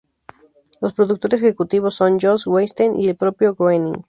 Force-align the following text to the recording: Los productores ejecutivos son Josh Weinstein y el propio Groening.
Los 0.81 0.95
productores 0.95 1.43
ejecutivos 1.43 1.93
son 1.93 2.19
Josh 2.19 2.47
Weinstein 2.47 2.95
y 2.99 3.07
el 3.09 3.15
propio 3.15 3.53
Groening. 3.53 3.99